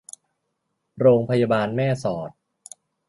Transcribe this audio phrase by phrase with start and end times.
[0.99, 2.29] โรงพยาบาลแม่สอด